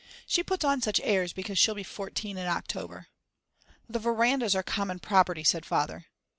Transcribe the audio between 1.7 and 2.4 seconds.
be fourteen